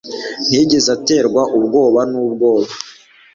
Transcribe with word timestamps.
Ntiyigeze 0.47 0.89
aterwa 0.97 1.41
ubwoba 1.57 2.01
nubwoba 2.11 2.71